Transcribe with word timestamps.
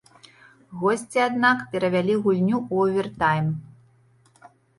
Госці 0.83 1.19
аднак 1.25 1.57
перавялі 1.73 2.15
гульню 2.25 2.57
ў 2.73 2.95
овертайм. 2.95 3.47